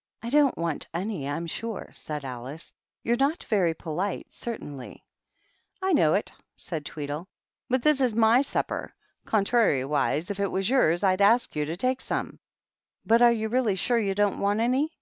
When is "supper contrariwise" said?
8.44-10.30